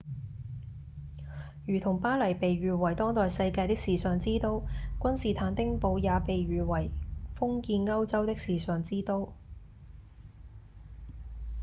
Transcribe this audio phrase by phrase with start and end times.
[1.67, 4.65] 如同巴黎被譽為當代世界的時尚之都
[4.99, 6.89] 君士坦丁堡也被譽為
[7.35, 9.31] 封建歐洲的時尚之都